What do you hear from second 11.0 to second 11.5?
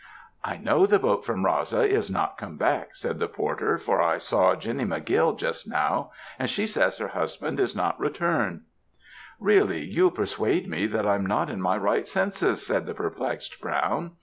I'm